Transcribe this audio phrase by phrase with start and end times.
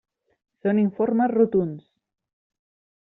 [0.63, 1.85] Són informes rotunds.